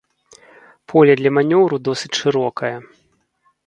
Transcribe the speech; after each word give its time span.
Поле 0.93 1.11
для 1.21 1.31
манеўру 1.37 1.77
досыць 1.91 2.19
шырокае. 2.25 2.77